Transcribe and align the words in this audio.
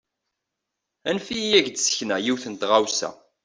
Anef-iyi 1.09 1.53
ad 1.57 1.65
ak-d-sekneɣ 1.67 2.19
yiwet 2.21 2.45
n 2.47 2.53
tɣawsa. 2.55 3.09